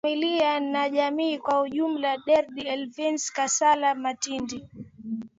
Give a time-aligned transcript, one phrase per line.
[0.03, 4.67] kwa familia na jamii kwa ujumla Padre Flavian Kassala Matindi